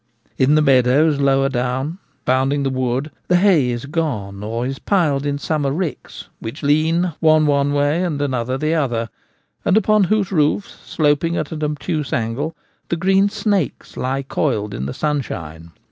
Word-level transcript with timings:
In 0.39 0.55
the 0.55 0.63
meadows 0.63 1.19
lower 1.19 1.47
down, 1.47 1.99
bounding 2.25 2.63
the 2.63 2.71
wood, 2.71 3.11
the 3.27 3.35
hay 3.35 3.69
is 3.69 3.85
gone 3.85 4.41
or 4.41 4.65
is 4.65 4.79
piled 4.79 5.27
in 5.27 5.37
summer 5.37 5.69
ricks, 5.71 6.27
which 6.39 6.63
lean 6.63 7.13
one 7.19 7.45
one 7.45 7.71
way 7.71 8.03
and 8.03 8.19
another 8.19 8.57
the 8.57 8.73
other, 8.73 9.09
and 9.63 9.77
upon 9.77 10.05
whose 10.05 10.31
roofs, 10.31 10.71
sloping 10.83 11.37
at 11.37 11.51
an 11.51 11.63
obtuse 11.63 12.13
angle, 12.13 12.55
the 12.89 12.95
green 12.95 13.29
snakes 13.29 13.95
lie 13.95 14.23
coiled 14.23 14.73
in 14.73 14.87
the 14.87 14.93
sunshine. 14.95 15.69